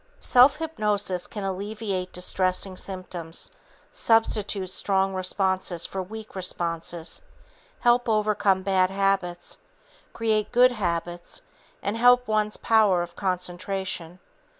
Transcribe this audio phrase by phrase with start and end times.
[0.19, 3.51] Self hypnosis can alleviate distressing symptoms,
[3.93, 7.21] substitute strong responses for weak responses,
[7.81, 9.59] help overcome bad habits,
[10.11, 11.41] create good habits
[11.83, 14.17] and help one's power of concentration.